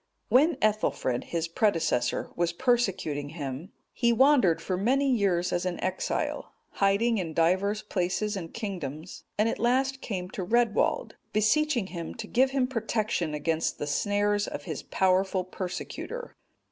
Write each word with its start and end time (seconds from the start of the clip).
When 0.29 0.55
Ethelfrid,(227) 0.63 1.23
his 1.25 1.47
predecessor, 1.47 2.31
was 2.35 2.53
persecuting 2.53 3.29
him, 3.37 3.71
he 3.93 4.11
wandered 4.11 4.59
for 4.59 4.75
many 4.75 5.07
years 5.07 5.53
as 5.53 5.63
an 5.63 5.79
exile, 5.79 6.53
hiding 6.71 7.19
in 7.19 7.35
divers 7.35 7.83
places 7.83 8.35
and 8.35 8.51
kingdoms, 8.51 9.25
and 9.37 9.47
at 9.47 9.59
last 9.59 10.01
came 10.01 10.31
to 10.31 10.43
Redwald, 10.43 11.17
beseeching 11.33 11.85
him 11.93 12.15
to 12.15 12.25
give 12.25 12.49
him 12.49 12.65
protection 12.65 13.35
against 13.35 13.77
the 13.77 13.85
snares 13.85 14.47
of 14.47 14.63
his 14.63 14.81
powerful 14.81 15.43
persecutor. 15.43 16.35